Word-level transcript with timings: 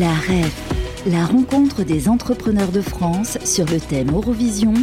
La 0.00 0.12
REF, 0.12 1.04
la 1.06 1.24
rencontre 1.24 1.84
des 1.84 2.08
entrepreneurs 2.08 2.72
de 2.72 2.80
France 2.80 3.38
sur 3.44 3.64
le 3.66 3.78
thème 3.78 4.10
Eurovision, 4.10 4.74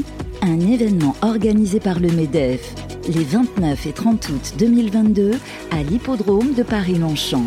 un 0.41 0.59
événement 0.61 1.18
organisé 1.21 1.81
par 1.81 1.99
le 1.99 2.07
MEDEF 2.07 2.73
les 3.09 3.25
29 3.25 3.88
et 3.88 3.91
30 3.91 4.29
août 4.29 4.54
2022 4.57 5.32
à 5.71 5.84
l'hippodrome 5.84 6.54
de 6.54 6.63
Paris-Longchamp. 6.63 7.45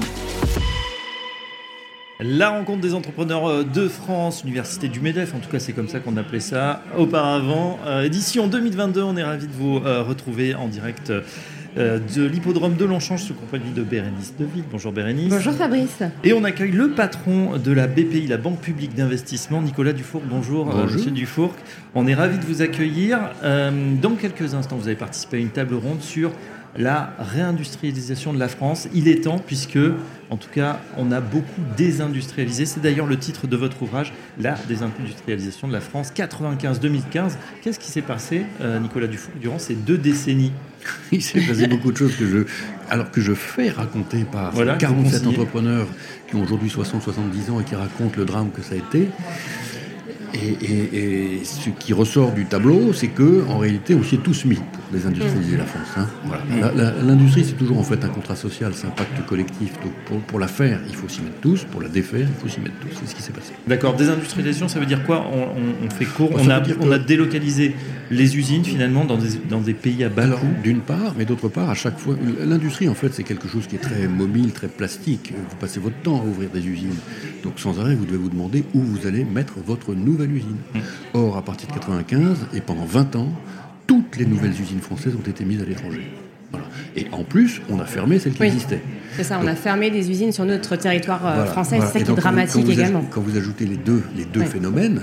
La 2.20 2.50
rencontre 2.50 2.82
des 2.82 2.92
entrepreneurs 2.92 3.46
euh, 3.46 3.64
de 3.64 3.88
France, 3.88 4.42
Université 4.42 4.88
du 4.88 5.00
MEDEF, 5.00 5.34
en 5.34 5.38
tout 5.38 5.48
cas 5.48 5.58
c'est 5.58 5.72
comme 5.72 5.88
ça 5.88 6.00
qu'on 6.00 6.18
appelait 6.18 6.40
ça 6.40 6.82
auparavant. 6.98 7.78
Euh, 7.86 8.02
édition 8.02 8.46
2022, 8.46 9.02
on 9.02 9.16
est 9.16 9.24
ravis 9.24 9.46
de 9.46 9.52
vous 9.52 9.78
euh, 9.78 10.02
retrouver 10.02 10.54
en 10.54 10.68
direct 10.68 11.10
euh, 11.76 11.98
de 12.14 12.24
l'hippodrome 12.24 12.76
de 12.76 12.84
Longchamp 12.84 13.16
sous 13.16 13.34
compagnie 13.34 13.72
de 13.72 13.82
Bérénice 13.82 14.34
Deville. 14.38 14.64
Bonjour 14.70 14.92
Bérénice. 14.92 15.28
Bonjour 15.30 15.52
Fabrice. 15.54 16.02
Et 16.22 16.32
on 16.32 16.44
accueille 16.44 16.70
le 16.72 16.90
patron 16.90 17.56
de 17.58 17.72
la 17.72 17.86
BPI, 17.86 18.26
la 18.26 18.36
Banque 18.36 18.60
publique 18.60 18.94
d'investissement, 18.94 19.60
Nicolas 19.62 19.92
Dufourc. 19.92 20.22
Bonjour, 20.28 20.68
euh, 20.68 20.72
Bonjour. 20.82 20.96
monsieur 20.96 21.10
Dufourc. 21.10 21.54
On 21.94 22.06
est 22.06 22.14
ravis 22.14 22.38
de 22.38 22.44
vous 22.44 22.62
accueillir. 22.62 23.18
Euh, 23.42 23.70
dans 24.00 24.14
quelques 24.14 24.54
instants, 24.54 24.76
vous 24.76 24.86
avez 24.86 24.96
participé 24.96 25.38
à 25.38 25.40
une 25.40 25.50
table 25.50 25.74
ronde 25.74 26.00
sur 26.00 26.30
la 26.76 27.14
réindustrialisation 27.18 28.32
de 28.32 28.38
la 28.38 28.48
France. 28.48 28.88
Il 28.94 29.06
est 29.08 29.24
temps 29.24 29.38
puisque, 29.38 29.78
en 30.30 30.36
tout 30.36 30.48
cas, 30.50 30.80
on 30.96 31.12
a 31.12 31.20
beaucoup 31.20 31.60
désindustrialisé. 31.76 32.66
C'est 32.66 32.80
d'ailleurs 32.80 33.06
le 33.06 33.16
titre 33.16 33.46
de 33.46 33.56
votre 33.56 33.82
ouvrage, 33.82 34.12
La 34.40 34.54
désindustrialisation 34.68 35.68
de 35.68 35.72
la 35.72 35.80
France 35.80 36.12
95-2015. 36.14 37.36
Qu'est-ce 37.62 37.78
qui 37.78 37.90
s'est 37.90 38.02
passé, 38.02 38.42
euh, 38.60 38.80
Nicolas 38.80 39.06
Dufourc, 39.06 39.34
durant 39.40 39.58
ces 39.58 39.74
deux 39.74 39.98
décennies? 39.98 40.52
Il 41.12 41.22
s'est 41.22 41.40
passé 41.40 41.66
beaucoup 41.66 41.92
de 41.92 41.96
choses 41.96 42.16
que 42.16 42.26
je, 42.26 42.38
alors 42.90 43.10
que 43.10 43.20
je 43.20 43.32
fais 43.34 43.70
raconter 43.70 44.24
par 44.24 44.52
Voilà, 44.52 44.74
47 44.76 45.04
vous 45.04 45.04
conseillez. 45.18 45.28
entrepreneurs 45.40 45.86
qui 46.28 46.36
ont 46.36 46.42
aujourd'hui 46.42 46.68
60-70 46.70 47.50
ans 47.52 47.60
et 47.60 47.64
qui 47.64 47.74
racontent 47.74 48.14
le 48.16 48.24
drame 48.24 48.50
que 48.50 48.62
ça 48.62 48.74
a 48.74 48.78
été. 48.78 49.08
Et, 50.34 50.48
et- 50.64 51.36
et 51.40 51.44
ce 51.44 51.70
qui 51.70 51.92
ressort 51.92 52.32
du 52.32 52.44
tableau, 52.46 52.92
c'est 52.92 53.06
que 53.06 53.44
en 53.48 53.58
réalité, 53.58 53.94
on 53.94 54.02
s'y 54.02 54.16
est 54.16 54.22
tous 54.22 54.44
mis 54.46 54.56
pour 54.56 54.82
désindustrialiser 54.92 55.56
la 55.56 55.64
France. 55.64 55.86
hein. 55.96 56.08
Voilà. 56.24 56.92
L'industrie, 57.04 57.44
c'est 57.44 57.52
toujours 57.52 57.78
en 57.78 57.84
fait 57.84 58.04
un 58.04 58.08
contrat 58.08 58.34
social, 58.34 58.72
c'est 58.74 58.88
un 58.88 58.90
pacte 58.90 59.24
collectif. 59.26 59.74
Donc 59.80 59.92
pour, 60.06 60.18
pour 60.22 60.40
la 60.40 60.48
faire, 60.48 60.80
il 60.88 60.96
faut 60.96 61.08
s'y 61.08 61.20
mettre 61.22 61.38
tous. 61.40 61.62
Pour 61.70 61.80
la 61.82 61.88
défaire, 61.88 62.26
il 62.28 62.40
faut 62.42 62.48
s'y 62.52 62.58
mettre 62.60 62.74
tous. 62.80 62.88
C'est 63.00 63.08
ce 63.10 63.14
qui 63.14 63.22
s'est 63.22 63.32
passé. 63.32 63.52
D'accord, 63.68 63.94
désindustrialisation, 63.94 64.66
ça 64.66 64.80
veut 64.80 64.86
dire 64.86 65.04
quoi? 65.04 65.24
On, 65.32 65.42
on- 65.42 65.86
on 65.86 65.90
fait 65.90 66.04
court, 66.04 66.30
Bah, 66.30 66.40
on 66.42 66.50
a, 66.50 66.60
on 66.80 66.90
a 66.90 66.98
délocalisé 66.98 67.76
les 68.10 68.36
usines 68.36 68.64
finalement 68.64 69.04
dans 69.04 69.16
des, 69.16 69.28
dans 69.48 69.60
des 69.60 69.74
pays 69.74 70.04
à 70.04 70.08
bas 70.08 70.22
Alors, 70.24 70.40
coût. 70.40 70.46
d'une 70.62 70.80
part, 70.80 71.14
mais 71.16 71.24
d'autre 71.24 71.48
part, 71.48 71.70
à 71.70 71.74
chaque 71.74 71.98
fois, 71.98 72.16
l'industrie, 72.44 72.88
en 72.88 72.94
fait, 72.94 73.12
c'est 73.12 73.22
quelque 73.22 73.48
chose 73.48 73.66
qui 73.66 73.76
est 73.76 73.80
très 73.80 74.06
mobile, 74.08 74.52
très 74.52 74.68
plastique. 74.68 75.32
Vous 75.50 75.56
passez 75.56 75.80
votre 75.80 75.96
temps 76.02 76.20
à 76.20 76.24
ouvrir 76.24 76.50
des 76.50 76.66
usines. 76.66 76.94
Donc, 77.42 77.58
sans 77.58 77.78
arrêt, 77.80 77.94
vous 77.94 78.04
devez 78.06 78.16
vous 78.18 78.28
demander 78.30 78.64
où 78.74 78.80
vous 78.80 79.06
allez 79.06 79.24
mettre 79.24 79.54
votre 79.66 79.94
nouvelle 79.94 80.32
usine. 80.32 80.56
Or, 81.14 81.36
à 81.36 81.42
partir 81.42 81.68
de 81.68 81.72
95, 81.74 82.36
et 82.54 82.60
pendant 82.60 82.84
20 82.84 83.16
ans, 83.16 83.32
toutes 83.86 84.16
les 84.16 84.26
nouvelles 84.26 84.52
usines 84.60 84.80
françaises 84.80 85.14
ont 85.14 85.28
été 85.28 85.44
mises 85.44 85.60
à 85.60 85.64
l'étranger. 85.64 86.10
Voilà. 86.50 86.66
Et 86.96 87.06
en 87.10 87.24
plus, 87.24 87.60
on 87.68 87.80
a 87.80 87.84
fermé 87.84 88.18
celles 88.20 88.32
qui 88.34 88.42
Oui. 88.42 88.46
existaient. 88.46 88.80
C'est 89.16 89.24
ça, 89.24 89.40
on 89.42 89.46
a 89.46 89.56
fermé 89.56 89.90
des 89.90 90.08
usines 90.10 90.30
sur 90.30 90.44
notre 90.44 90.76
territoire 90.76 91.26
euh, 91.26 91.34
Voilà, 91.34 91.50
français, 91.50 91.76
voilà. 91.76 91.90
c'est 91.90 91.98
ça 91.98 92.04
qui 92.04 92.04
est 92.04 92.06
donc, 92.06 92.16
quand 92.16 92.28
vous- 92.30 92.34
dramatique 92.36 92.54
quand 92.54 92.66
vous 92.66 92.70
aj- 92.70 92.74
également. 92.80 93.04
Quand 93.10 93.20
vous 93.22 93.36
ajoutez 93.36 93.66
les 93.66 93.76
deux, 93.76 94.02
les 94.16 94.24
deux 94.24 94.40
Ouais. 94.40 94.46
phénomènes, 94.46 95.00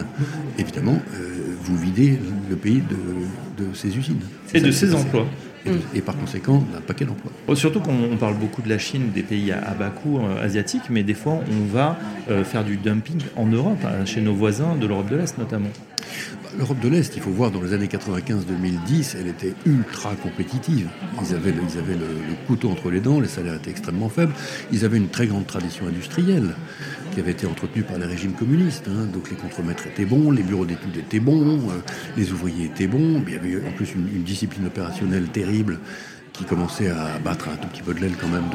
évidemment, 0.57 1.01
euh, 1.15 1.30
vous 1.63 1.77
videz 1.77 2.19
le 2.49 2.55
pays 2.55 2.81
de, 2.89 3.63
de 3.63 3.73
ses 3.73 3.97
usines. 3.97 4.21
Et 4.53 4.59
de 4.61 4.71
ses 4.71 4.93
emplois. 4.95 5.25
Et, 5.65 5.69
de- 5.69 5.79
et 5.93 6.01
par 6.01 6.17
conséquent, 6.17 6.63
d'un 6.73 6.81
paquet 6.81 7.05
d'emplois. 7.05 7.31
Oh, 7.47 7.53
surtout 7.55 7.79
qu'on 7.81 7.93
on 8.11 8.17
parle 8.17 8.35
beaucoup 8.35 8.63
de 8.63 8.69
la 8.69 8.79
Chine, 8.79 9.11
des 9.13 9.21
pays 9.21 9.51
à, 9.51 9.59
à 9.59 9.73
bas 9.75 9.89
coût 9.91 10.17
euh, 10.19 10.43
asiatiques, 10.43 10.89
mais 10.89 11.03
des 11.03 11.13
fois 11.13 11.39
on 11.51 11.71
va 11.71 11.99
euh, 12.31 12.43
faire 12.43 12.63
du 12.63 12.77
dumping 12.77 13.19
en 13.35 13.45
Europe, 13.45 13.77
hein, 13.85 14.05
chez 14.05 14.21
nos 14.21 14.33
voisins 14.33 14.75
de 14.75 14.87
l'Europe 14.87 15.09
de 15.09 15.17
l'Est 15.17 15.37
notamment. 15.37 15.69
Bah, 16.43 16.49
L'Europe 16.57 16.79
de 16.79 16.89
l'Est, 16.89 17.13
il 17.15 17.21
faut 17.21 17.31
voir, 17.31 17.51
dans 17.51 17.61
les 17.61 17.73
années 17.73 17.87
95-2010, 17.87 19.15
elle 19.19 19.27
était 19.27 19.53
ultra 19.65 20.15
compétitive. 20.15 20.89
Ils 21.21 21.35
avaient, 21.35 21.51
le, 21.51 22.45
couteau 22.47 22.69
entre 22.69 22.89
les 22.89 22.99
dents, 22.99 23.19
les 23.19 23.27
salaires 23.27 23.55
étaient 23.55 23.71
extrêmement 23.71 24.09
faibles. 24.09 24.33
Ils 24.71 24.85
avaient 24.85 24.97
une 24.97 25.09
très 25.09 25.27
grande 25.27 25.47
tradition 25.47 25.87
industrielle 25.87 26.55
qui 27.13 27.19
avait 27.19 27.31
été 27.31 27.45
entretenue 27.45 27.83
par 27.83 27.97
les 27.97 28.05
régimes 28.05 28.33
communistes. 28.33 28.87
hein. 28.87 29.05
Donc 29.13 29.29
les 29.29 29.35
contremaîtres 29.35 29.87
étaient 29.87 30.05
bons, 30.05 30.31
les 30.31 30.43
bureaux 30.43 30.65
d'études 30.65 30.97
étaient 30.97 31.19
bons, 31.19 31.57
euh, 31.69 31.81
les 32.15 32.31
ouvriers 32.31 32.65
étaient 32.65 32.87
bons. 32.87 33.23
Il 33.27 33.33
y 33.33 33.35
avait 33.35 33.67
en 33.67 33.71
plus 33.71 33.93
une 33.93 34.23
discipline 34.23 34.65
opérationnelle 34.67 35.27
terrible 35.27 35.79
qui 36.41 36.47
commençait 36.47 36.89
à 36.89 37.19
battre 37.23 37.49
un 37.49 37.55
tout 37.55 37.67
petit 37.67 37.83
peu 37.83 37.93
de 37.93 37.99
l'aile 37.99 38.15
quand 38.19 38.27
même 38.27 38.45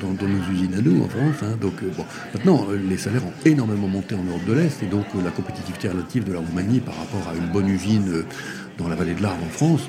dans 0.00 0.26
nos, 0.26 0.52
usines 0.52 0.74
à 0.74 0.80
nous 0.80 1.02
en 1.02 1.08
France. 1.08 1.42
hein. 1.42 1.56
Donc 1.60 1.74
euh, 1.82 1.90
bon, 1.96 2.04
maintenant 2.32 2.66
euh, 2.70 2.76
les 2.76 2.96
salaires 2.96 3.26
ont 3.26 3.32
énormément 3.44 3.88
monté 3.88 4.14
en 4.14 4.22
Europe 4.22 4.44
de 4.46 4.52
l'Est 4.52 4.82
et 4.82 4.86
donc 4.86 5.06
euh, 5.16 5.22
la 5.24 5.30
compétitivité 5.30 5.88
relative 5.88 6.24
de 6.24 6.32
la 6.32 6.38
Roumanie 6.38 6.78
par 6.78 6.96
rapport 6.96 7.28
à 7.28 7.34
une 7.34 7.50
bonne 7.50 7.68
usine 7.68 8.24
dans 8.78 8.88
la 8.88 8.94
vallée 8.94 9.14
de 9.14 9.22
l'Arve 9.22 9.42
en 9.42 9.50
France, 9.50 9.82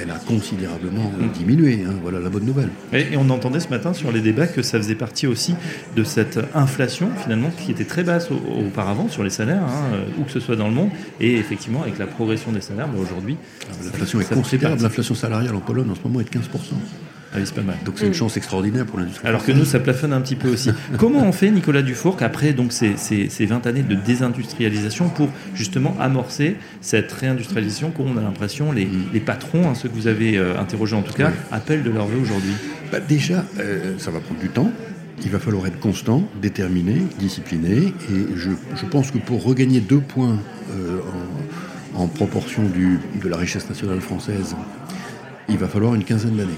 elle 0.00 0.10
a 0.10 0.18
considérablement 0.18 1.12
diminué. 1.34 1.84
hein. 1.86 1.94
Voilà 2.02 2.20
la 2.20 2.28
bonne 2.30 2.44
nouvelle. 2.44 2.70
Et, 2.92 3.16
on 3.16 3.28
entendait 3.30 3.60
ce 3.60 3.68
matin 3.68 3.92
sur 3.94 4.12
les 4.12 4.20
débats 4.20 4.46
que 4.46 4.62
ça 4.62 4.78
faisait 4.78 4.94
partie 4.94 5.26
aussi 5.26 5.54
de 5.96 6.04
cette 6.04 6.38
inflation 6.54 7.10
finalement 7.22 7.50
qui 7.50 7.70
était 7.70 7.84
très 7.84 8.02
basse 8.04 8.30
au- 8.30 8.60
auparavant 8.66 9.08
sur 9.08 9.22
les 9.24 9.30
salaires, 9.30 9.62
hein, 9.62 9.94
euh, 9.94 10.04
où 10.20 10.24
que 10.24 10.30
ce 10.30 10.40
soit 10.40 10.56
dans 10.56 10.68
le 10.68 10.74
monde, 10.74 10.90
et 11.20 11.36
effectivement 11.36 11.82
avec 11.82 11.98
la 11.98 12.06
progression 12.06 12.52
des 12.52 12.60
salaires, 12.60 12.88
mais 12.92 13.00
aujourd'hui 13.00 13.36
L'inflation 13.84 14.20
est 14.20 14.32
considérable. 14.34 14.82
L'inflation 14.82 15.14
salariale 15.14 15.54
en 15.54 15.60
Pologne 15.60 15.90
en 15.90 15.94
ce 15.94 16.00
moment 16.04 16.20
est 16.20 16.24
de 16.24 16.30
15%. 16.30 16.40
Ah 17.34 17.38
oui, 17.38 17.42
c'est 17.46 17.54
pas 17.54 17.62
mal. 17.62 17.76
Donc 17.84 17.94
c'est 17.98 18.06
une 18.06 18.14
chance 18.14 18.36
extraordinaire 18.36 18.86
pour 18.86 18.98
l'industrie. 18.98 19.26
Alors 19.26 19.44
que 19.44 19.50
nous, 19.52 19.64
ça 19.64 19.80
plafonne 19.80 20.12
un 20.12 20.20
petit 20.20 20.36
peu 20.36 20.48
aussi. 20.48 20.70
Comment 20.98 21.20
on 21.26 21.32
fait, 21.32 21.50
Nicolas 21.50 21.82
Dufourc, 21.82 22.18
après 22.22 22.52
donc, 22.52 22.72
ces, 22.72 22.96
ces- 22.96 23.28
ces 23.28 23.46
20 23.46 23.66
années 23.66 23.82
de 23.82 23.94
désindustrialisation 23.94 25.08
pour 25.08 25.28
justement 25.54 25.96
amorcer 26.00 26.56
cette 26.80 27.10
réindustrialisation 27.12 27.90
qu'on 27.90 28.16
a 28.16 28.20
l'impression, 28.22 28.70
les, 28.72 28.88
les 29.12 29.20
patrons, 29.20 29.68
hein, 29.68 29.74
ceux 29.74 29.88
que 29.88 29.94
vous 29.94 30.06
avez 30.06 30.36
euh, 30.38 30.58
interrogés 30.58 30.96
en 30.96 31.02
tout 31.02 31.12
cas, 31.14 31.32
appellent 31.50 31.82
de 31.82 31.90
leur 31.90 32.06
vœu 32.06 32.20
aujourd'hui? 32.20 32.52
Bah, 32.92 33.00
déjà, 33.00 33.44
euh, 33.58 33.94
ça 33.98 34.10
va 34.10 34.20
prendre 34.20 34.40
du 34.40 34.48
temps. 34.48 34.70
Il 35.24 35.30
va 35.30 35.38
falloir 35.38 35.66
être 35.66 35.78
constant, 35.80 36.22
déterminé, 36.42 36.96
discipliné. 37.18 37.92
Et 38.10 38.26
je, 38.36 38.50
je 38.76 38.86
pense 38.86 39.10
que 39.10 39.18
pour 39.18 39.42
regagner 39.44 39.80
deux 39.80 40.00
points 40.00 40.38
euh, 40.72 40.98
en, 41.96 42.02
en 42.02 42.06
proportion 42.08 42.62
du, 42.64 42.98
de 43.22 43.28
la 43.28 43.36
richesse 43.36 43.68
nationale 43.68 44.00
française, 44.00 44.54
il 45.48 45.56
va 45.58 45.68
falloir 45.68 45.94
une 45.94 46.04
quinzaine 46.04 46.36
d'années. 46.36 46.50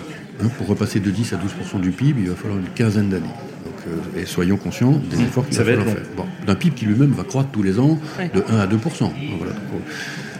Hein, 0.42 0.48
pour 0.58 0.66
repasser 0.66 1.00
de 1.00 1.10
10 1.10 1.32
à 1.32 1.36
12% 1.36 1.80
du 1.80 1.91
PIB, 1.91 2.20
il 2.22 2.28
va 2.30 2.36
falloir 2.36 2.58
une 2.58 2.69
quinzaine 2.74 3.08
d'années. 3.08 3.24
Donc, 3.64 3.74
euh, 4.16 4.20
et 4.20 4.26
soyons 4.26 4.56
conscients 4.56 5.00
des 5.10 5.22
efforts 5.22 5.47
qu'il 5.48 5.56
va 5.58 5.64
falloir 5.64 5.86
faire. 5.86 5.97
Bon, 6.16 6.24
D'un 6.47 6.54
PIB 6.54 6.74
qui 6.76 6.84
lui-même 6.86 7.12
va 7.12 7.24
croître 7.24 7.50
tous 7.50 7.62
les 7.62 7.78
ans 7.78 7.98
Ouais. 8.19 8.30
de 8.34 8.42
1 8.48 8.58
à 8.58 8.66
2 8.66 8.76
Voilà, 8.76 9.52
donc, 9.52 9.82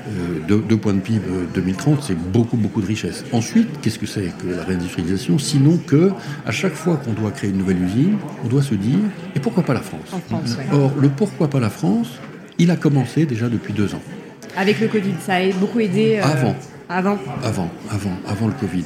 euh, 0.09 0.39
deux, 0.47 0.59
deux 0.69 0.77
points 0.77 0.93
de 0.93 1.01
PIB 1.01 1.21
euh, 1.29 1.45
2030, 1.55 2.03
c'est 2.07 2.15
beaucoup, 2.17 2.57
beaucoup 2.57 2.81
de 2.83 2.87
richesse. 2.87 3.25
Ensuite, 3.33 3.69
qu'est-ce 3.81 3.99
que 3.99 4.07
c'est 4.07 4.33
que 4.39 4.47
la 4.55 4.65
réindustrialisation? 4.65 5.39
Sinon 5.39 5.79
que, 5.79 6.13
à 6.47 6.51
chaque 6.53 6.75
fois 6.75 6.97
qu'on 6.97 7.13
doit 7.13 7.31
créer 7.31 7.51
une 7.51 7.59
nouvelle 7.59 7.83
usine, 7.83 8.17
on 8.45 8.49
doit 8.49 8.63
se 8.63 8.75
dire, 8.75 8.99
et 9.34 9.41
pourquoi 9.41 9.63
pas 9.65 9.75
la 9.75 9.81
France? 9.81 10.13
En 10.13 10.19
France, 10.21 10.57
ouais. 10.59 10.67
Or, 10.78 10.93
le 11.01 11.09
pourquoi 11.09 11.49
pas 11.49 11.59
la 11.59 11.71
France, 11.71 12.11
il 12.59 12.71
a 12.71 12.77
commencé 12.77 13.25
déjà 13.27 13.49
depuis 13.49 13.73
deux 13.73 13.95
ans. 13.95 14.03
Avec 14.57 14.78
le 14.81 14.89
Covid, 14.89 15.15
ça 15.25 15.34
a 15.37 15.49
beaucoup 15.59 15.81
aidé. 15.81 16.19
euh, 16.21 16.25
Avant. 16.25 16.57
Avant. 16.89 17.19
Avant, 17.43 17.71
avant, 17.91 18.13
avant 18.28 18.47
le 18.47 18.53
Covid. 18.53 18.84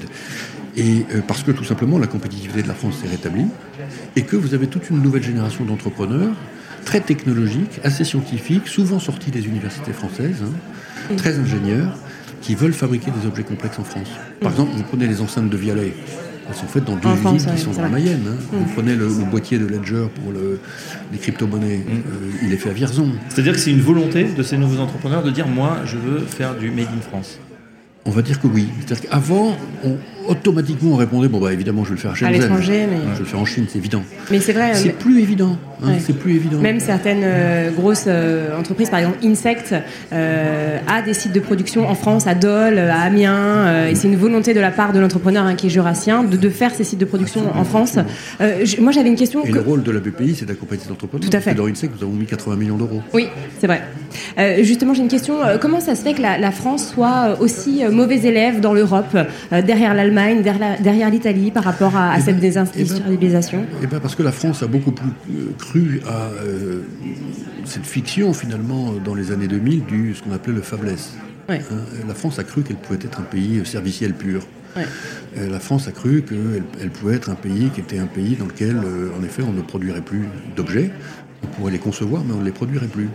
Et 0.76 1.04
euh, 1.14 1.20
parce 1.26 1.42
que 1.42 1.50
tout 1.50 1.64
simplement 1.64 1.98
la 1.98 2.06
compétitivité 2.06 2.62
de 2.62 2.68
la 2.68 2.74
France 2.74 2.96
s'est 3.02 3.08
rétablie 3.08 3.46
et 4.16 4.22
que 4.22 4.36
vous 4.36 4.54
avez 4.54 4.66
toute 4.68 4.88
une 4.90 5.02
nouvelle 5.02 5.22
génération 5.22 5.64
d'entrepreneurs 5.64 6.34
très 6.84 7.00
technologiques, 7.00 7.80
assez 7.84 8.04
scientifiques, 8.04 8.68
souvent 8.68 8.98
sortis 8.98 9.30
des 9.30 9.46
universités 9.46 9.92
françaises, 9.92 10.42
hein, 10.44 11.14
très 11.16 11.38
ingénieurs, 11.38 11.94
qui 12.40 12.54
veulent 12.54 12.72
fabriquer 12.72 13.10
des 13.10 13.26
objets 13.26 13.42
complexes 13.42 13.78
en 13.78 13.84
France. 13.84 14.08
Par 14.40 14.52
exemple, 14.52 14.72
vous 14.76 14.82
prenez 14.84 15.06
les 15.06 15.20
enceintes 15.20 15.50
de 15.50 15.56
Vialet. 15.56 15.92
Elles 16.48 16.54
sont 16.56 16.66
faites 16.66 16.84
dans 16.84 16.96
deux 16.96 17.08
usines 17.08 17.20
France, 17.20 17.46
qui 17.54 17.58
sont 17.60 17.70
dans 17.72 17.82
la. 17.82 17.88
Mayenne. 17.90 18.22
hein. 18.28 18.36
Vous 18.52 18.64
prenez 18.74 18.94
le, 18.96 19.06
le 19.08 19.24
boîtier 19.30 19.58
de 19.58 19.66
Ledger 19.66 20.06
pour 20.22 20.32
le- 20.32 20.58
les 21.12 21.18
crypto-monnaies, 21.18 21.84
euh, 21.88 22.30
il 22.42 22.52
est 22.52 22.56
fait 22.56 22.70
à 22.70 22.72
Vierzon. 22.72 23.10
C'est-à-dire 23.28 23.52
que 23.52 23.58
c'est 23.58 23.70
une 23.70 23.80
volonté 23.82 24.24
de 24.24 24.42
ces 24.42 24.56
nouveaux 24.56 24.80
entrepreneurs 24.80 25.22
de 25.22 25.30
dire 25.30 25.46
moi, 25.46 25.78
je 25.84 25.96
veux 25.96 26.20
faire 26.20 26.56
du 26.56 26.70
Made 26.70 26.86
in 26.96 27.00
France. 27.02 27.38
On 28.06 28.10
va 28.10 28.22
dire 28.22 28.40
que 28.40 28.46
oui. 28.46 28.68
C'est-à-dire 28.80 29.10
qu'avant, 29.10 29.54
on- 29.84 29.98
automatiquement, 30.28 30.92
on 30.92 30.96
répondait 30.96 31.28
bon, 31.28 31.40
bah 31.40 31.52
évidemment, 31.52 31.84
je 31.84 31.90
vais 31.90 31.94
le 31.96 32.00
faire 32.00 32.10
à 32.10 32.14
À 32.14 32.16
Shenzhen. 32.16 32.32
l'étranger, 32.40 32.86
mais- 32.90 32.96
Je 33.10 33.12
vais 33.14 33.18
le 33.20 33.24
faire 33.24 33.40
en 33.40 33.44
Chine, 33.44 33.66
c'est 33.68 33.78
évident. 33.78 34.02
Mais 34.30 34.40
c'est 34.40 34.52
vrai. 34.52 34.74
C'est 34.74 34.90
euh, 34.90 34.92
plus 34.98 35.20
évident. 35.20 35.56
hein, 35.82 35.86
Ouais. 35.88 35.94
C'est 35.98 36.12
plus 36.18 36.34
évident. 36.36 36.58
Même 36.58 36.78
certaines 36.78 37.22
euh, 37.24 37.70
grosses 37.70 38.04
euh, 38.06 38.58
entreprises, 38.58 38.90
par 38.90 38.98
exemple 39.00 39.18
Insect, 39.24 39.74
euh, 40.12 40.78
a 40.86 41.00
des 41.02 41.14
sites 41.14 41.32
de 41.32 41.40
production 41.40 41.88
en 41.88 41.94
France, 41.94 42.26
à 42.26 42.34
Dole, 42.34 42.78
à 42.78 43.00
Amiens, 43.00 43.34
euh, 43.66 43.88
et 43.88 43.94
c'est 43.94 44.08
une 44.08 44.16
volonté 44.16 44.52
de 44.52 44.60
la 44.60 44.70
part 44.70 44.92
de 44.92 45.00
l'entrepreneur 45.00 45.44
hein, 45.46 45.54
qui 45.54 45.68
est 45.68 45.70
jurassien 45.70 46.22
de, 46.22 46.36
de 46.36 46.48
faire 46.50 46.74
ces 46.74 46.84
sites 46.84 46.98
de 47.00 47.04
production 47.06 47.42
en 47.56 47.64
France. 47.64 47.98
Euh, 48.40 48.64
je- 48.64 48.80
moi, 48.80 48.92
j'avais 48.92 49.08
une 49.08 49.16
question. 49.16 49.42
Et 49.44 49.48
que- 49.50 49.54
le 49.54 49.60
rôle 49.62 49.82
de 49.82 49.90
la 49.90 50.00
BPI, 50.00 50.34
c'est 50.34 50.44
d'accompagner 50.46 50.82
ces 50.84 50.92
entrepreneurs. 50.92 51.28
Tout 51.30 51.36
à 51.36 51.40
fait. 51.40 51.54
Dans 51.54 51.66
INSEC, 51.66 51.90
nous 51.98 52.02
avons 52.06 52.14
mis 52.14 52.26
80 52.26 52.56
millions 52.56 52.76
d'euros. 52.76 53.00
Oui, 53.14 53.28
c'est 53.58 53.66
vrai. 53.66 53.80
Euh, 54.38 54.58
justement, 54.62 54.92
j'ai 54.94 55.02
une 55.02 55.08
question. 55.08 55.42
Euh, 55.44 55.56
Comment 55.58 55.80
ça 55.80 55.94
se 55.94 56.02
fait 56.02 56.12
que 56.14 56.22
la, 56.22 56.36
la 56.38 56.50
France 56.50 56.88
soit 56.94 57.28
euh, 57.30 57.36
aussi 57.44 57.84
euh, 57.84 57.90
mauvais 57.90 58.18
élève 58.26 58.60
dans 58.60 58.72
l'Europe, 58.74 59.16
euh, 59.52 59.62
derrière 59.62 59.94
l'Allemagne 59.94 60.09
l'Allemagne, 60.10 60.42
derrière 60.80 61.10
l'Italie 61.10 61.50
par 61.50 61.64
rapport 61.64 61.96
à, 61.96 62.14
Eh 62.16 62.20
cette 62.20 62.36
ben, 62.36 62.40
désindustrialisation 62.40 63.64
Eh 63.82 63.86
bien, 63.86 64.00
parce 64.00 64.14
que 64.14 64.22
la 64.22 64.32
France 64.32 64.62
a 64.62 64.66
beaucoup 64.66 64.92
plus 64.92 65.10
euh, 65.30 65.52
cru 65.58 66.00
à 66.06 66.28
euh, 66.42 66.82
cette 67.64 67.86
fiction, 67.86 68.32
finalement, 68.32 68.92
dans 69.04 69.14
les 69.14 69.32
années 69.32 69.48
2000, 69.48 69.84
du 69.84 70.14
ce 70.14 70.22
qu'on 70.22 70.32
appelait 70.32 70.54
le 70.54 70.62
fabless. 70.62 71.14
Ouais. 71.48 71.60
Hein, 71.70 71.76
la 72.06 72.14
France 72.14 72.38
a 72.38 72.44
cru 72.44 72.62
qu'elle 72.62 72.76
pouvait 72.76 72.98
être 73.04 73.20
un 73.20 73.24
pays 73.24 73.64
serviciel 73.64 74.14
pur. 74.14 74.46
Ouais. 74.76 74.84
Euh, 75.38 75.48
La 75.50 75.58
France 75.58 75.88
a 75.88 75.92
cru 75.92 76.22
qu'elle 76.22 76.62
elle 76.80 76.90
pouvait 76.90 77.16
être 77.16 77.30
un 77.30 77.34
pays 77.34 77.70
qui 77.74 77.80
était 77.80 77.98
un 77.98 78.06
pays 78.06 78.36
dans 78.36 78.46
lequel, 78.46 78.76
euh, 78.76 79.08
en 79.18 79.24
effet, 79.24 79.42
on 79.42 79.52
ne 79.52 79.62
produirait 79.62 80.00
plus 80.00 80.28
d'objets. 80.56 80.90
On 81.42 81.46
pourrait 81.48 81.72
les 81.72 81.78
concevoir, 81.78 82.22
mais 82.24 82.34
on 82.34 82.40
ne 82.40 82.44
les 82.44 82.52
produirait 82.52 82.86
plus. 82.86 83.08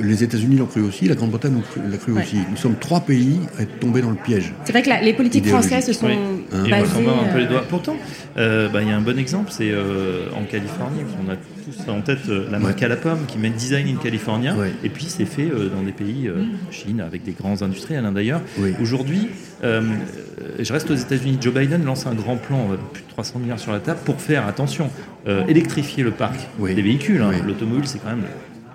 Les 0.00 0.22
États-Unis 0.22 0.56
l'ont 0.56 0.66
cru 0.66 0.80
aussi, 0.82 1.06
la 1.08 1.14
Grande-Bretagne 1.14 1.60
l'a 1.90 1.96
cru 1.96 2.12
Ouais. 2.12 2.22
aussi. 2.22 2.36
Nous 2.50 2.56
sommes 2.56 2.76
trois 2.78 3.00
pays 3.00 3.40
à 3.58 3.62
être 3.62 3.80
tombés 3.80 4.00
dans 4.00 4.10
le 4.10 4.16
piège. 4.16 4.52
C'est 4.64 4.72
vrai 4.72 4.82
que 4.82 4.88
la- 4.88 5.00
les 5.02 5.12
politiques 5.12 5.46
françaises 5.46 5.86
se 5.86 5.92
sont 5.92 6.06
Oui. 6.06 6.12
Hein. 6.52 6.64
Basées. 6.70 6.84
un 7.08 7.32
peu 7.32 7.38
les 7.38 7.44
euh, 7.44 7.48
doigts. 7.48 7.64
Pourtant, 7.68 7.96
euh, 8.36 8.68
bah, 8.68 8.82
il 8.82 8.88
y 8.88 8.92
a 8.92 8.96
un 8.96 9.00
bon 9.00 9.18
exemple, 9.18 9.50
c'est 9.50 9.70
euh, 9.70 10.26
en 10.36 10.44
Californie. 10.44 11.00
On 11.26 11.30
a 11.30 11.36
tous 11.36 11.90
en 11.90 12.00
tête 12.00 12.18
euh, 12.28 12.46
la 12.50 12.58
marque 12.58 12.78
Ouais. 12.78 12.84
à 12.84 12.88
la 12.88 12.96
pomme 12.96 13.20
qui 13.26 13.38
met 13.38 13.50
Design 13.50 13.88
in 13.88 13.96
California. 13.96 14.54
Ouais. 14.54 14.72
Et 14.84 14.88
puis, 14.88 15.06
c'est 15.08 15.24
fait 15.24 15.48
euh, 15.52 15.68
dans 15.68 15.82
des 15.82 15.92
pays, 15.92 16.28
euh, 16.28 16.44
Chine, 16.70 17.00
avec 17.00 17.24
des 17.24 17.32
grands 17.32 17.60
industriels 17.62 18.04
hein, 18.04 18.12
d'ailleurs. 18.12 18.40
Oui. 18.58 18.74
Aujourd'hui, 18.80 19.28
je 19.62 20.72
reste 20.72 20.90
aux 20.90 20.94
États-Unis. 20.96 21.38
Joe 21.40 21.52
Biden 21.54 21.84
lance 21.84 22.06
un 22.06 22.14
grand 22.14 22.36
plan, 22.36 22.68
euh, 22.72 22.76
plus 22.92 23.02
de 23.02 23.08
300 23.08 23.40
milliards 23.40 23.58
sur 23.58 23.72
la 23.72 23.80
table, 23.80 23.98
pour 24.04 24.20
faire, 24.20 24.46
attention, 24.46 24.90
euh, 25.26 25.44
électrifier 25.48 26.04
le 26.04 26.10
parc 26.12 26.38
Oui. 26.58 26.74
des 26.74 26.82
véhicules. 26.82 27.20
hein. 27.20 27.30
Oui. 27.32 27.36
L'automobile, 27.46 27.86
c'est 27.86 27.98
quand 27.98 28.10
même 28.10 28.22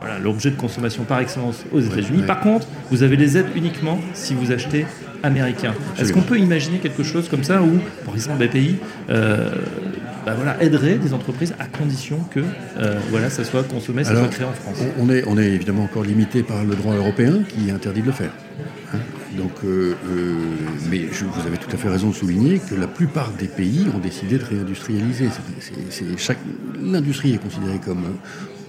voilà, 0.03 0.19
l'objet 0.19 0.51
de 0.51 0.55
consommation 0.57 1.03
par 1.05 1.19
excellence 1.19 1.63
aux 1.71 1.79
États-Unis. 1.79 2.19
ouais. 2.21 2.25
Par 2.27 2.41
contre, 2.41 2.67
vous 2.91 3.03
avez 3.03 3.15
les 3.15 3.37
aides 3.37 3.47
uniquement 3.55 3.99
si 4.13 4.33
vous 4.33 4.51
achetez 4.51 4.85
américain. 5.23 5.73
Est-ce 5.97 6.11
qu'on 6.11 6.21
peut 6.21 6.37
imaginer 6.37 6.79
quelque 6.79 7.03
chose 7.03 7.29
comme 7.29 7.43
ça 7.45 7.61
où, 7.63 7.79
par 8.05 8.13
exemple, 8.13 8.45
BPI 8.45 8.75
euh, 9.09 9.49
bah 10.25 10.33
voilà, 10.35 10.61
aiderait 10.61 10.95
des 10.95 11.13
entreprises 11.13 11.53
à 11.59 11.65
condition 11.65 12.17
que 12.31 12.41
euh, 12.41 12.99
voilà, 13.09 13.29
ça 13.29 13.43
soit 13.45 13.63
consommé, 13.63 14.03
ça 14.03 14.11
Alors, 14.11 14.23
soit 14.25 14.31
créé 14.33 14.45
en 14.45 14.51
France? 14.53 14.77
On, 14.99 15.09
est, 15.09 15.23
on 15.27 15.37
est 15.37 15.47
évidemment 15.51 15.83
encore 15.83 16.03
limité 16.03 16.43
par 16.43 16.63
le 16.65 16.75
droit 16.75 16.95
européen 16.95 17.39
qui 17.47 17.71
interdit 17.71 18.01
de 18.01 18.05
le 18.07 18.11
faire. 18.13 18.31
Hein. 18.93 18.97
Donc, 19.37 19.51
euh, 19.65 19.95
euh, 20.11 20.35
mais 20.89 21.07
je- 21.11 21.25
vous 21.25 21.47
avez 21.47 21.57
tout 21.57 21.69
à 21.73 21.77
fait 21.77 21.89
raison 21.89 22.09
de 22.09 22.13
souligner 22.15 22.59
que 22.59 22.75
la 22.75 22.87
plupart 22.87 23.31
des 23.31 23.47
pays 23.47 23.85
ont 23.95 23.99
décidé 23.99 24.37
de 24.37 24.43
réindustrialiser. 24.45 25.27
L'industrie 26.81 27.33
est 27.33 27.37
considérée 27.37 27.79
comme 27.83 28.03
euh, 28.05 28.09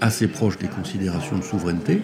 assez 0.00 0.26
proche 0.29 0.58
des 0.58 0.67
considérations 0.69 1.38
de 1.38 1.43
souveraineté. 1.44 2.02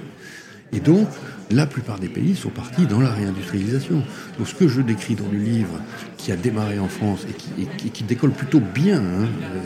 Et 0.72 0.80
donc, 0.80 1.08
la 1.50 1.66
plupart 1.66 1.98
des 1.98 2.08
pays 2.08 2.36
sont 2.36 2.50
partis 2.50 2.86
dans 2.86 3.00
la 3.00 3.10
réindustrialisation. 3.10 4.02
Donc, 4.38 4.46
ce 4.46 4.54
que 4.54 4.68
je 4.68 4.80
décris 4.82 5.16
dans 5.16 5.28
le 5.30 5.38
livre, 5.38 5.80
qui 6.16 6.30
a 6.30 6.36
démarré 6.36 6.78
en 6.78 6.88
France 6.88 7.26
et 7.28 7.32
qui, 7.32 7.48
et 7.62 7.66
qui- 7.76 7.90
qui 7.90 8.04
décolle 8.04 8.30
plutôt 8.30 8.60
bien, 8.60 8.98
hein, 8.98 9.24
euh, 9.42 9.60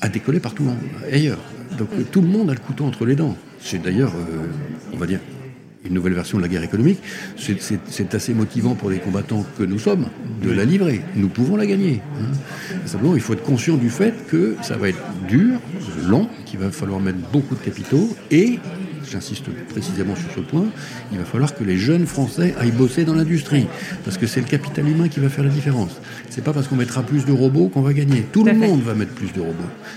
a 0.00 0.08
décollé 0.08 0.40
partout 0.40 0.68
ailleurs. 1.12 1.38
Donc, 1.78 1.88
tout 2.10 2.20
le 2.22 2.28
monde 2.28 2.50
a 2.50 2.54
le 2.54 2.58
couteau 2.60 2.84
entre 2.84 3.04
les 3.06 3.14
dents. 3.14 3.36
C'est 3.60 3.80
d'ailleurs, 3.80 4.12
euh, 4.16 4.46
on 4.92 4.96
va 4.96 5.06
dire, 5.06 5.20
une 5.86 5.94
nouvelle 5.94 6.14
version 6.14 6.38
de 6.38 6.42
la 6.42 6.48
guerre 6.48 6.62
économique. 6.62 6.98
C'est- 7.36 8.14
assez 8.14 8.34
motivant 8.34 8.74
pour 8.74 8.88
les 8.90 8.98
combattants 8.98 9.44
que 9.58 9.62
nous 9.64 9.78
sommes 9.78 10.06
de 10.42 10.50
la 10.50 10.64
livrer. 10.64 11.00
Nous 11.16 11.28
pouvons 11.28 11.56
la 11.56 11.66
gagner. 11.66 12.00
hein. 12.20 12.26
Simplement, 12.86 13.14
il 13.14 13.20
faut 13.20 13.32
être 13.34 13.42
conscient 13.42 13.76
du 13.76 13.90
fait 13.90 14.14
que 14.28 14.56
ça 14.62 14.76
va 14.76 14.88
être 14.88 14.98
dur, 15.28 15.58
long, 16.08 16.28
qu'il 16.46 16.60
va 16.60 16.70
falloir 16.70 17.00
mettre 17.00 17.18
beaucoup 17.32 17.54
de 17.54 17.60
capitaux 17.60 18.16
et 18.30 18.58
j'insiste 19.10 19.44
précisément 19.68 20.14
sur 20.16 20.30
ce 20.34 20.40
point, 20.40 20.66
il 21.12 21.18
va 21.18 21.24
falloir 21.24 21.54
que 21.54 21.62
les 21.64 21.76
jeunes 21.76 22.06
Français 22.06 22.54
aillent 22.58 22.70
bosser 22.72 23.04
dans 23.04 23.14
l'industrie. 23.14 23.66
Parce 24.04 24.18
que 24.18 24.26
c'est 24.26 24.40
le 24.40 24.46
capital 24.46 24.88
humain 24.88 25.08
qui 25.08 25.20
va 25.20 25.28
faire 25.28 25.44
la 25.44 25.50
différence. 25.50 26.00
C'est 26.30 26.42
pas 26.42 26.52
parce 26.52 26.68
qu'on 26.68 26.76
mettra 26.76 27.02
plus 27.02 27.24
de 27.24 27.32
robots 27.32 27.68
qu'on 27.68 27.82
va 27.82 27.92
gagner. 27.92 28.24
Tout 28.32 28.44
le 28.44 28.52
fait. 28.52 28.56
monde 28.58 28.82
va 28.82 28.94
mettre 28.94 29.12
plus 29.12 29.32
de 29.32 29.40
robots. 29.40 29.52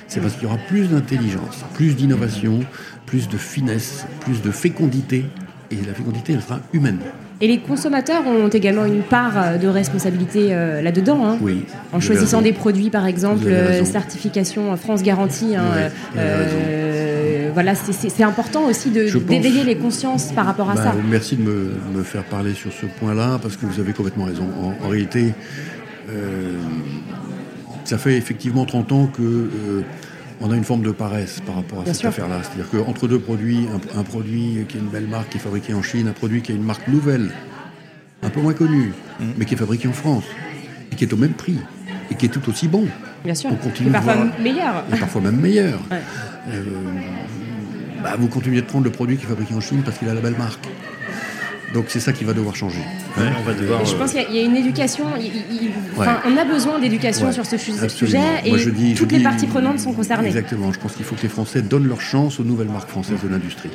C'est 0.07 0.19
parce 0.19 0.33
qu'il 0.33 0.43
y 0.43 0.45
aura 0.47 0.57
plus 0.67 0.87
d'intelligence, 0.89 1.63
plus 1.73 1.95
d'innovation, 1.95 2.59
plus 3.05 3.27
de 3.29 3.37
finesse, 3.37 4.05
plus 4.21 4.41
de 4.41 4.51
fécondité. 4.51 5.25
Et 5.71 5.77
la 5.85 5.93
fécondité, 5.93 6.33
elle 6.33 6.41
sera 6.41 6.59
humaine. 6.73 6.97
Et 7.41 7.47
les 7.47 7.59
consommateurs 7.59 8.23
ont 8.27 8.47
également 8.49 8.85
une 8.85 9.01
part 9.03 9.33
euh, 9.37 9.57
de 9.57 9.67
responsabilité 9.67 10.47
euh, 10.49 10.81
là-dedans. 10.81 11.25
hein. 11.25 11.37
Oui. 11.41 11.63
En 11.93 11.99
choisissant 11.99 12.41
des 12.41 12.53
produits, 12.53 12.89
par 12.89 13.05
exemple, 13.05 13.43
euh, 13.47 13.85
certification 13.85 14.75
France 14.77 15.03
Garantie. 15.03 15.55
hein, 15.55 15.89
euh, 16.17 17.49
voilà, 17.53 17.75
c'est- 17.75 18.23
important 18.23 18.65
aussi 18.65 18.89
de- 18.89 19.07
d'éveiller 19.27 19.63
les 19.63 19.75
consciences 19.77 20.31
par 20.33 20.45
rapport 20.45 20.69
à 20.69 20.75
Bah, 20.75 20.83
ça. 20.83 20.95
Merci 21.09 21.35
de 21.37 21.43
me, 21.43 21.71
me 21.95 22.03
faire 22.03 22.23
parler 22.23 22.53
sur 22.53 22.71
ce 22.73 22.85
point-là, 22.99 23.39
parce 23.41 23.55
que 23.57 23.65
vous 23.65 23.79
avez 23.79 23.93
complètement 23.93 24.25
raison. 24.25 24.45
En, 24.61 24.85
en 24.85 24.89
réalité, 24.89 25.33
ça 27.85 27.97
fait 27.97 28.17
effectivement 28.17 28.65
30 28.65 28.91
ans 28.91 29.07
que 29.07 29.49
on 30.41 30.51
a 30.51 30.55
une 30.55 30.63
forme 30.63 30.81
de 30.83 30.91
paresse 30.91 31.41
par 31.45 31.55
rapport 31.55 31.81
à 31.81 31.83
Bien 31.83 31.93
cette 31.93 32.05
affaire-là. 32.05 32.41
C'est-à-dire 32.43 32.69
qu'entre 32.69 33.07
deux 33.07 33.19
produits, 33.19 33.67
un, 33.95 33.99
un 33.99 34.03
produit 34.03 34.65
qui 34.67 34.77
est 34.77 34.79
une 34.79 34.87
belle 34.87 35.07
marque, 35.07 35.29
qui 35.29 35.37
est 35.37 35.41
fabriqué 35.41 35.73
en 35.73 35.81
Chine, 35.81 36.07
un 36.07 36.13
produit 36.13 36.41
qui 36.41 36.51
a 36.51 36.55
une 36.55 36.63
marque 36.63 36.87
nouvelle, 36.87 37.31
un 38.23 38.29
peu 38.29 38.41
moins 38.41 38.53
connue, 38.53 38.93
Mmh. 39.19 39.23
mais 39.37 39.43
qui 39.45 39.53
est 39.53 39.57
fabriqué 39.57 39.87
en 39.89 39.93
France, 39.93 40.23
et 40.91 40.95
qui 40.95 41.03
est 41.03 41.11
au 41.11 41.17
même 41.17 41.33
prix, 41.33 41.57
et 42.09 42.15
qui 42.15 42.25
est 42.27 42.29
tout 42.29 42.49
aussi 42.49 42.69
bon, 42.69 42.87
Bien 43.25 43.35
sûr. 43.35 43.49
on 43.51 43.55
continue 43.55 43.87
Et 43.87 43.91
de 43.91 43.95
parfois 43.95 44.15
voir- 44.15 44.27
meilleur. 44.41 44.85
et 44.93 44.97
parfois 44.97 45.21
même 45.21 45.35
meilleur. 45.41 45.77
Ouais. 45.91 45.99
Euh, 46.49 46.63
bah, 48.01 48.15
vous 48.17 48.27
continuez 48.29 48.61
de 48.61 48.65
prendre 48.65 48.85
le 48.85 48.91
produit 48.91 49.17
qui 49.17 49.25
est 49.25 49.27
fabriqué 49.27 49.53
en 49.53 49.59
Chine 49.59 49.81
parce 49.83 49.97
qu'il 49.97 50.07
a 50.07 50.13
la 50.13 50.21
belle 50.21 50.37
marque. 50.37 50.65
Donc 51.73 51.85
c'est 51.89 51.99
ça 51.99 52.13
qui 52.13 52.23
va 52.23 52.33
devoir 52.33 52.55
changer. 52.55 52.79
Ouais, 53.17 53.25
on 53.39 53.43
va 53.43 53.53
devoir. 53.53 53.81
Et 53.81 53.85
je 53.85 53.93
euh, 53.93 53.97
pense 53.97 54.11
qu'il 54.11 54.21
y 54.21 54.25
a- 54.25 54.29
il 54.29 54.35
y, 54.35 54.39
a 54.39 54.43
une 54.43 54.55
éducation. 54.55 55.05
il- 55.19 55.25
il- 55.25 55.71
On 56.25 56.37
a 56.37 56.45
besoin 56.45 56.79
d'éducation 56.79 57.27
Ouais, 57.27 57.33
sur 57.33 57.45
ce 57.45 57.57
sujet 57.57 58.17
et 58.45 58.49
Moi, 58.49 58.57
je 58.57 58.69
dis- 58.69 58.95
je 58.95 58.99
toutes 59.01 59.11
les 59.11 59.17
dis- 59.19 59.23
parties 59.23 59.45
prenantes 59.47 59.79
sont 59.79 59.93
concernées. 59.93 60.27
Exactement. 60.27 60.71
Je 60.73 60.79
pense 60.79 60.93
qu'il 60.93 61.05
faut 61.05 61.15
que 61.15 61.21
les 61.21 61.29
Français 61.29 61.61
donnent 61.61 61.87
leur 61.87 62.01
chance 62.01 62.39
aux 62.39 62.43
nouvelles 62.43 62.69
marques 62.69 62.89
françaises 62.89 63.21
de 63.23 63.27
l'industrie. 63.29 63.69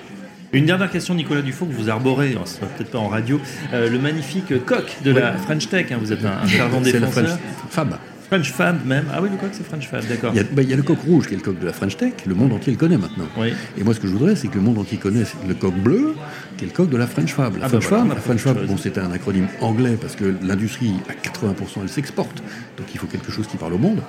Une 0.53 0.67
dernière 0.67 0.91
question, 0.91 1.15
Nicolas 1.15 1.43
Dufault, 1.43 1.67
que 1.67 1.73
vous 1.75 1.89
arborez, 1.91 2.37
ce 2.45 2.55
sera 2.57 2.67
peut-être 2.67 2.91
pas 2.91 2.99
en 2.99 3.09
radio, 3.09 3.41
euh, 3.73 3.91
le 3.91 3.99
magnifique 3.99 4.65
coq 4.65 4.85
de 5.05 5.11
la 5.11 5.33
French 5.35 5.69
Tech. 5.69 5.87
hein, 5.91 5.97
vous 6.01 6.13
êtes 6.13 6.25
un, 6.25 6.43
un 6.43 6.47
fervent 6.47 6.81
C'est 6.85 6.93
la 6.93 7.01
défenseur. 7.01 7.25
French 7.27 7.39
Fab. 7.71 7.97
French 8.29 8.53
Fab 8.53 8.85
même. 8.87 9.05
Ah 9.13 9.21
oui, 9.23 9.29
le 9.31 9.37
coq, 9.37 9.51
c'est 9.53 9.65
French 9.67 9.87
Fab, 9.89 10.05
d'accord. 10.09 10.33
Il 10.35 10.39
y, 10.39 10.41
a, 10.41 10.45
bah, 10.45 10.63
il 10.63 10.71
y 10.71 10.73
a 10.73 10.77
le 10.77 10.83
coq 10.83 10.99
rouge 11.07 11.29
qui 11.29 11.35
est 11.35 11.37
le 11.37 11.43
coq 11.43 11.59
de 11.59 11.67
la 11.67 11.73
French 11.73 11.97
Tech. 11.97 12.13
Le 12.27 12.35
monde 12.35 12.53
entier 12.53 12.73
le 12.73 12.79
connaît 12.79 12.97
maintenant. 12.97 13.27
Oui. 13.39 13.53
Et 13.79 13.85
moi, 13.85 13.95
ce 13.95 14.01
que 14.01 14.07
je 14.09 14.13
voudrais, 14.13 14.35
c'est 14.35 14.49
que 14.49 14.55
le 14.57 14.63
monde 14.63 14.79
entier 14.79 14.99
connaisse 14.99 15.35
le 15.47 15.55
coq 15.55 15.75
bleu, 15.75 16.15
qui 16.57 16.65
est 16.65 16.69
le 16.69 16.73
coq 16.73 16.89
de 16.89 16.97
la 16.97 17.07
French 17.07 17.33
Fab. 17.35 17.57
La 17.59 17.67
Ah 17.67 17.69
bah 17.69 17.81
French 17.81 17.85
voilà, 17.89 18.05
Fab, 18.05 18.15
la 18.15 18.21
French 18.21 18.41
Fab, 18.41 18.67
bon, 18.67 18.77
c'est 18.77 18.99
un 18.99 19.13
acronyme 19.13 19.49
anglais 19.61 19.97
parce 20.01 20.17
que 20.17 20.35
l'industrie, 20.43 20.95
à 21.09 21.13
80%, 21.13 21.81
elle 21.83 21.89
s'exporte. 21.89 22.43
Donc 22.79 22.87
il 22.95 22.99
faut 22.99 23.07
quelque 23.07 23.31
chose 23.31 23.47
qui 23.47 23.57
parle 23.57 23.75
au 23.75 23.79
monde. 23.79 24.01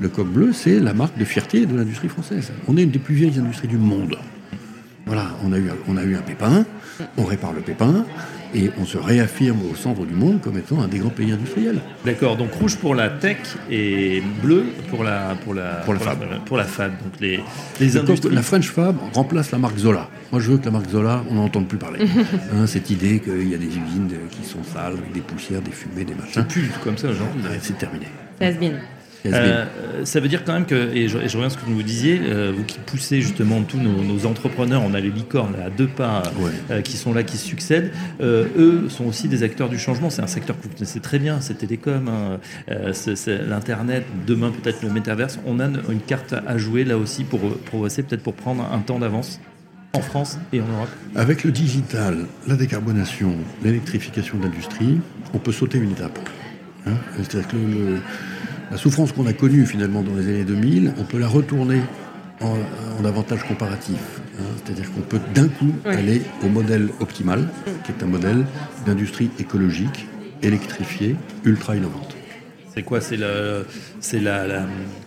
Le 0.00 0.08
coq 0.08 0.26
bleu, 0.28 0.52
c'est 0.52 0.78
la 0.78 0.92
marque 0.92 1.16
de 1.18 1.24
fierté 1.24 1.64
de 1.66 1.74
l'industrie 1.76 2.08
française. 2.08 2.52
On 2.68 2.76
est 2.76 2.82
une 2.82 2.90
des 2.90 2.98
plus 2.98 3.14
vieilles 3.14 3.38
industries 3.38 3.68
du 3.68 3.78
monde. 3.78 4.16
Voilà, 5.06 5.30
on 5.44 5.52
a 5.52 5.58
eu, 5.58 5.68
un- 5.68 5.76
on 5.88 5.96
a 5.96 6.04
eu 6.04 6.14
un 6.14 6.20
pépin, 6.22 6.64
on 7.16 7.24
répare 7.24 7.52
le 7.52 7.60
pépin, 7.60 8.04
et 8.54 8.70
on 8.80 8.84
se 8.84 8.98
réaffirme 8.98 9.58
au 9.70 9.74
centre 9.74 10.04
du 10.04 10.14
monde 10.14 10.40
comme 10.40 10.58
étant 10.58 10.80
un 10.82 10.88
des 10.88 10.98
grands 10.98 11.10
pays 11.10 11.32
industriels. 11.32 11.80
D'accord, 12.04 12.36
donc 12.36 12.52
rouge 12.52 12.76
pour 12.76 12.94
la 12.94 13.08
tech 13.10 13.38
et 13.70 14.22
bleu 14.42 14.64
pour 14.90 15.04
la 15.04 15.34
pour 15.44 15.54
la 15.54 15.76
Pour 15.84 15.94
la 15.94 16.00
Fab. 16.00 16.18
pour 16.44 16.56
la 16.56 16.64
Fab. 16.64 16.92
Donc 17.02 17.20
les 17.20 17.40
les 17.80 17.96
industries. 17.96 18.34
la 18.34 18.42
French 18.42 18.68
Fab 18.70 18.96
remplace 19.14 19.50
la 19.50 19.58
marque 19.58 19.78
Zola. 19.78 20.08
Moi, 20.30 20.40
je 20.40 20.50
veux 20.50 20.58
que 20.58 20.64
la 20.64 20.70
marque 20.70 20.88
Zola, 20.88 21.22
on 21.30 21.34
n'en 21.34 21.44
entende 21.44 21.68
plus 21.68 21.78
parler. 21.78 22.00
Hein, 22.54 22.66
cette 22.66 22.90
idée 22.90 23.20
qu'il 23.20 23.48
y 23.48 23.54
a 23.54 23.58
des 23.58 23.66
usines 23.66 24.08
de- 24.08 24.16
qui 24.30 24.44
sont 24.46 24.62
sales, 24.62 24.92
avec 24.98 25.12
des 25.12 25.20
poussières, 25.20 25.60
des 25.62 25.70
fumées, 25.70 26.04
des 26.04 26.14
machins. 26.14 26.44
pue 26.44 26.70
comme 26.84 26.96
ça 26.98 27.08
aujourd'hui. 27.08 27.42
Ouais, 27.42 27.58
C'est 27.62 27.78
terminé. 27.78 28.06
Ça 28.40 28.50
Euh, 29.26 29.64
ça 30.04 30.18
veut 30.20 30.26
dire 30.28 30.42
quand 30.44 30.52
même 30.52 30.66
que, 30.66 30.92
et 30.94 31.06
je, 31.08 31.16
et 31.18 31.28
je 31.28 31.36
reviens 31.36 31.46
à 31.46 31.50
ce 31.50 31.56
que 31.56 31.64
vous 31.64 31.82
disiez, 31.82 32.20
euh, 32.24 32.52
vous 32.56 32.64
qui 32.64 32.78
poussez 32.84 33.20
justement 33.20 33.62
tous 33.62 33.76
nos, 33.78 34.02
nos 34.02 34.26
entrepreneurs, 34.26 34.82
on 34.84 34.94
a 34.94 35.00
les 35.00 35.10
licornes 35.10 35.54
à 35.64 35.70
deux 35.70 35.86
pas 35.86 36.22
Ouais. 36.40 36.50
euh, 36.70 36.80
qui 36.82 36.96
sont 36.96 37.12
là, 37.14 37.22
qui 37.22 37.36
se 37.36 37.46
succèdent, 37.46 37.92
eux 38.20 38.86
sont 38.88 39.04
aussi 39.04 39.28
des 39.28 39.42
acteurs 39.44 39.68
du 39.68 39.78
changement. 39.78 40.10
C'est 40.10 40.22
un 40.22 40.26
secteur 40.26 40.56
que 40.58 40.64
vous 40.64 40.70
connaissez 40.74 40.98
très 41.00 41.18
bien, 41.20 41.40
c'est 41.40 41.54
télécom, 41.54 42.08
hein, 42.08 42.38
c'est- 42.92 43.46
l'Internet, 43.48 44.04
demain 44.26 44.50
peut-être 44.50 44.82
le 44.82 44.90
métaverse. 44.90 45.38
On 45.46 45.60
a 45.60 45.66
une, 45.66 45.80
une 45.90 46.00
carte 46.00 46.34
à 46.46 46.58
jouer 46.58 46.84
là 46.84 46.98
aussi 46.98 47.22
pour 47.24 47.40
progresser, 47.66 48.02
peut-être 48.02 48.22
pour 48.22 48.34
prendre 48.34 48.68
un 48.72 48.78
temps 48.78 48.98
d'avance 48.98 49.40
en 49.94 50.00
France 50.00 50.38
et 50.52 50.60
en 50.60 50.66
Europe. 50.66 50.88
Avec 51.14 51.44
le 51.44 51.52
digital, 51.52 52.24
la 52.48 52.56
décarbonation, 52.56 53.34
l'électrification 53.62 54.38
de 54.38 54.44
l'industrie, 54.44 54.98
on 55.34 55.38
peut 55.38 55.52
sauter 55.52 55.78
une 55.78 55.92
étape. 55.92 56.18
Hein 56.86 56.94
C'est-à-dire 57.18 57.48
que 57.48 57.56
le- 57.56 57.98
la 58.72 58.78
souffrance 58.78 59.12
qu'on 59.12 59.26
a 59.26 59.32
connue 59.34 59.66
finalement 59.66 60.02
dans 60.02 60.14
les 60.14 60.26
années 60.28 60.44
2000, 60.44 60.94
on 60.98 61.04
peut 61.04 61.18
la 61.18 61.28
retourner 61.28 61.80
en, 62.40 62.56
en 63.00 63.04
avantage 63.04 63.44
comparatif. 63.44 64.00
hein. 64.40 64.44
C'est-à-dire 64.64 64.90
qu'on 64.92 65.02
peut 65.02 65.20
d'un 65.34 65.48
coup 65.48 65.72
aller 65.84 66.22
au 66.44 66.48
modèle 66.48 66.88
optimal, 67.00 67.48
qui 67.84 67.92
est 67.92 68.02
un 68.02 68.06
modèle 68.06 68.44
d'industrie 68.86 69.30
écologique, 69.38 70.08
électrifiée, 70.42 71.16
ultra 71.44 71.76
innovante. 71.76 72.16
C'est 72.74 72.82
quoi 72.82 73.00
C'est 73.02 73.16
la, 73.18 73.28
c'est 74.00 74.18
la, 74.20 74.46
la- 74.46 74.60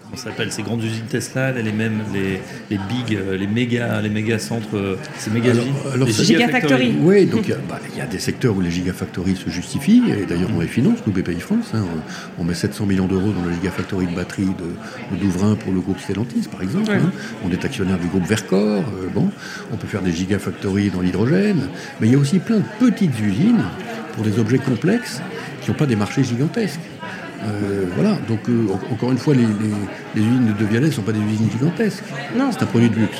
comment 0.04 0.16
ça 0.18 0.26
s'appelle 0.26 0.52
Ces 0.52 0.62
grandes 0.62 0.84
usines 0.84 1.06
Tesla, 1.10 1.52
les 1.52 1.72
mêmes, 1.72 2.02
les, 2.14 2.40
les 2.70 2.78
big, 2.78 3.16
euh, 3.18 3.36
les 3.36 3.48
méga, 3.48 4.00
les 4.02 4.10
méga 4.10 4.38
centres, 4.38 4.76
euh, 4.78 4.98
ces 5.18 5.32
méga 5.32 5.50
Alors- 5.50 5.64
usines, 5.64 5.76
alors 5.94 6.08
les 6.08 6.14
Gigafactory. 6.14 6.94
Oui, 7.02 7.26
donc 7.26 7.42
il 7.46 7.50
y 7.50 7.54
a- 7.54 7.58
bah, 7.68 7.80
il 7.92 7.98
y, 7.98 8.02
a 8.02 8.06
des 8.06 8.20
secteurs 8.20 8.56
où 8.56 8.62
les 8.62 8.70
gigafactories 8.70 9.36
se 9.36 9.50
justifient, 9.50 10.04
et 10.12 10.26
d'ailleurs 10.28 10.50
on 10.56 10.60
les 10.60 10.68
finance, 10.68 11.00
nous 11.08 11.14
BPI 11.14 11.40
France. 11.40 11.72
hein. 11.74 11.84
on, 12.38 12.42
on 12.42 12.46
met 12.46 12.54
700 12.54 12.86
millions 12.86 13.08
d'euros 13.08 13.32
dans 13.32 13.44
la 13.50 13.56
gigafactory 13.56 14.06
de 14.06 14.16
batterie 14.16 14.46
de, 14.46 15.16
de 15.18 15.22
Douvrin 15.24 15.56
pour 15.56 15.74
le 15.74 15.80
groupe 15.80 16.00
Stellantis, 16.00 16.48
par 16.52 16.62
exemple. 16.62 16.92
Ouais. 16.92 16.98
hein. 16.98 17.12
On 17.44 17.50
est 17.52 17.66
actionnaire 17.66 17.98
du 17.98 18.08
groupe 18.08 18.28
Vercor. 18.28 18.60
euh, 18.84 19.08
bon, 19.12 19.32
on 19.72 19.78
peut 19.78 19.88
faire 19.88 20.04
des 20.04 20.12
gigafactories 20.12 20.92
dans 20.92 21.02
l'hydrogène, 21.02 21.68
mais 22.00 22.08
il 22.08 22.14
y 22.14 22.16
a 22.16 22.20
aussi 22.20 22.38
plein 22.38 22.58
de 22.58 22.66
petites 22.80 23.20
usines 23.20 23.64
pour 24.14 24.24
des 24.24 24.38
objets 24.38 24.60
complexes 24.60 25.20
qui 25.62 25.72
n'ont 25.72 25.78
pas 25.78 25.88
des 25.88 25.96
marchés 25.96 26.24
gigantesques. 26.24 26.80
Euh, 27.46 27.86
voilà, 27.96 28.18
donc 28.28 28.40
euh, 28.50 28.66
en- 28.72 28.94
encore 28.94 29.12
une 29.12 29.18
fois, 29.18 29.34
les, 29.36 29.42
les- 29.42 29.46
les 30.16 30.22
usines 30.22 30.54
de 30.60 30.66
Vialet 30.66 30.88
ne 30.88 30.92
sont 30.92 31.02
pas 31.04 31.12
des 31.12 31.20
usines 31.20 31.50
gigantesques. 31.52 32.04
Non. 32.38 32.50
C'est 32.52 32.64
un 32.64 32.66
produit 32.68 32.90
de 32.90 32.96
luxe. 32.96 33.18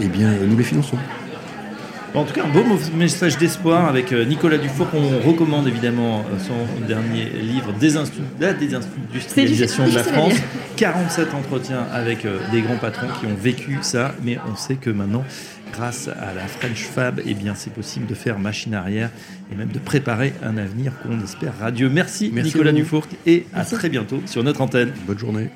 Eh 0.00 0.06
bien, 0.06 0.30
nous 0.48 0.56
les 0.56 0.64
finançons. 0.64 0.96
Bon, 2.14 2.20
en 2.20 2.24
tout 2.24 2.32
cas, 2.32 2.42
un 2.44 2.48
beau 2.48 2.64
message 2.96 3.38
d'espoir 3.38 3.88
avec 3.88 4.12
euh, 4.12 4.24
Nicolas 4.24 4.58
Dufour 4.58 4.90
qu'on 4.90 5.18
recommande 5.28 5.68
évidemment 5.68 6.24
son 6.46 6.86
dernier 6.86 7.24
livre 7.40 7.72
La 8.40 8.52
désindustrialisation 8.52 9.86
de 9.88 9.94
la 9.94 10.02
France. 10.02 10.28
difficile 10.30 10.48
47 10.76 11.34
entretiens 11.34 11.84
avec 11.92 12.26
des 12.52 12.62
grands 12.62 12.78
patrons 12.78 13.06
qui 13.20 13.26
ont 13.26 13.36
vécu 13.40 13.78
ça, 13.82 14.14
mais 14.24 14.38
on 14.50 14.56
sait 14.56 14.74
que 14.76 14.90
maintenant, 14.90 15.24
grâce 15.72 16.08
à 16.08 16.34
la 16.34 16.46
French 16.46 16.84
Fab, 16.84 17.20
eh 17.24 17.34
bien, 17.34 17.54
c'est 17.54 17.72
possible 17.72 18.06
de 18.06 18.14
faire 18.14 18.38
machine 18.38 18.74
arrière 18.74 19.10
et 19.52 19.56
même 19.56 19.70
de 19.70 19.78
préparer 19.78 20.32
un 20.42 20.56
avenir 20.56 20.92
qu'on 21.02 21.22
espère 21.22 21.52
radieux. 21.58 21.88
Merci, 21.88 22.30
Merci 22.32 22.48
Nicolas 22.48 22.70
à 22.70 22.72
vous. 22.72 22.78
Dufour 22.78 23.06
et 23.26 23.46
à 23.54 23.64
très 23.64 23.88
bientôt 23.88 24.20
sur 24.26 24.42
notre 24.42 24.60
antenne. 24.60 24.92
Bonne 25.06 25.18
journée. 25.18 25.48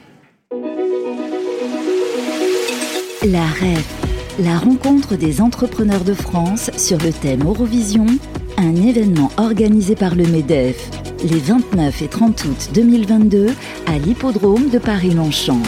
La 3.25 3.47
REF, 3.47 3.95
la 4.41 4.59
rencontre 4.59 5.17
des 5.17 5.41
entrepreneurs 5.41 6.05
de 6.05 6.15
France 6.15 6.71
sur 6.77 6.99
le 6.99 7.13
thème 7.13 7.43
Eurovision, 7.45 8.07
un 8.59 8.77
événement 8.77 9.31
organisé 9.39 9.95
par 9.95 10.15
le 10.15 10.27
MEDEF 10.27 10.91
les 11.25 11.39
29 11.39 12.03
et 12.03 12.09
30 12.09 12.45
août 12.45 12.71
2022 12.75 13.47
à 13.87 13.99
l'hippodrome 13.99 14.69
de 14.69 14.79
Paris-Longchamp. 14.79 15.63